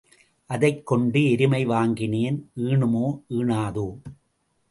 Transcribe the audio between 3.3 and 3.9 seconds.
ஈனாதோ?